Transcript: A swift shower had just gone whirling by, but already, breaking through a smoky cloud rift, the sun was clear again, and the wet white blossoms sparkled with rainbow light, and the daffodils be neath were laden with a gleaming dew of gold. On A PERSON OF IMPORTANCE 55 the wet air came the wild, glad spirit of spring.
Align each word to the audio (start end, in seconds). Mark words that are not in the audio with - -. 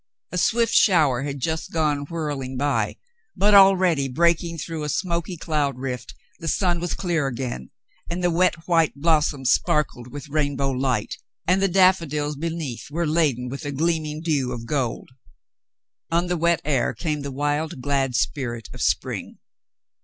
A 0.31 0.37
swift 0.39 0.73
shower 0.73 1.21
had 1.21 1.39
just 1.39 1.69
gone 1.69 2.05
whirling 2.09 2.57
by, 2.57 2.95
but 3.35 3.53
already, 3.53 4.07
breaking 4.07 4.57
through 4.57 4.81
a 4.83 4.89
smoky 4.89 5.37
cloud 5.37 5.77
rift, 5.77 6.15
the 6.39 6.47
sun 6.47 6.79
was 6.79 6.95
clear 6.95 7.27
again, 7.27 7.69
and 8.09 8.23
the 8.23 8.31
wet 8.31 8.67
white 8.67 8.95
blossoms 8.95 9.51
sparkled 9.51 10.11
with 10.11 10.27
rainbow 10.27 10.71
light, 10.71 11.17
and 11.45 11.61
the 11.61 11.67
daffodils 11.67 12.35
be 12.35 12.49
neath 12.49 12.89
were 12.89 13.05
laden 13.05 13.47
with 13.47 13.63
a 13.63 13.71
gleaming 13.71 14.21
dew 14.21 14.51
of 14.53 14.65
gold. 14.65 15.11
On 16.11 16.23
A 16.25 16.25
PERSON 16.25 16.25
OF 16.25 16.31
IMPORTANCE 16.31 16.31
55 16.31 16.31
the 16.31 16.41
wet 16.41 16.61
air 16.79 16.93
came 16.95 17.21
the 17.21 17.31
wild, 17.31 17.79
glad 17.79 18.15
spirit 18.15 18.69
of 18.73 18.81
spring. 18.81 19.37